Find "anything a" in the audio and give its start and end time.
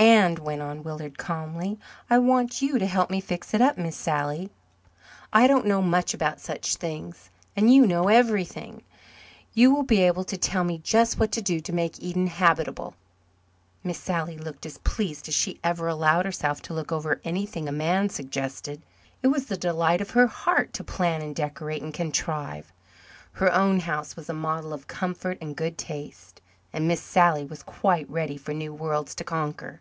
17.24-17.72